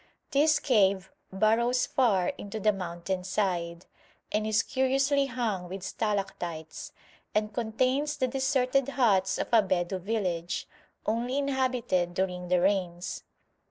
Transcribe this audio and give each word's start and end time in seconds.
This 0.31 0.57
cave 0.57 1.11
burrows 1.31 1.85
far 1.85 2.29
into 2.29 2.59
the 2.59 2.73
mountain 2.73 3.23
side, 3.23 3.85
and 4.31 4.47
is 4.47 4.63
curiously 4.63 5.27
hung 5.27 5.69
with 5.69 5.83
stalactites, 5.83 6.91
and 7.35 7.53
contains 7.53 8.17
the 8.17 8.27
deserted 8.27 8.89
huts 8.89 9.37
of 9.37 9.49
a 9.53 9.61
Bedou 9.61 9.99
village, 9.99 10.67
only 11.05 11.37
inhabited 11.37 12.15
during 12.15 12.47
the 12.47 12.59
rains. 12.61 13.25